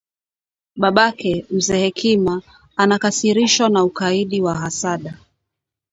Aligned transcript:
Babake, 0.75 1.45
Mzee 1.49 1.77
Hekima 1.81 2.41
anakasirishwa 2.75 3.69
na 3.69 3.83
ukaidi 3.83 4.41
wa 4.41 4.55
Hasada 4.55 5.17